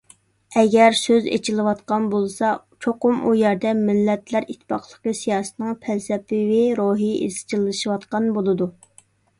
[0.59, 2.49] ئەگەر سۆز ئېچىلىۋاتقان بولسا،
[2.85, 8.75] چوقۇم ئۇ يەردە «مىللەتلەر ئىتتىپاقلىقى» سىياسىتىنىڭ «پەلسەپىۋى» روھى ئىزچىللىشىۋاتقان بولىدۇ.